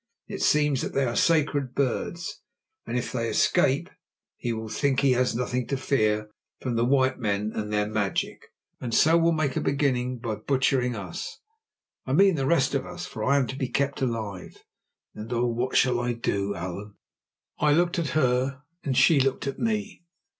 [0.27, 2.41] It seems that they are sacred birds,
[2.87, 3.87] and if they escape
[4.35, 8.51] he will think he has nothing to fear from the white men and their magic,
[8.79, 11.39] and so will make a beginning by butchering us.
[12.07, 14.63] I mean the rest of us, for I am to be kept alive,
[15.13, 15.45] and oh!
[15.45, 16.95] what shall I do, Allan?"
[17.59, 20.01] I looked at her, and she looked at me.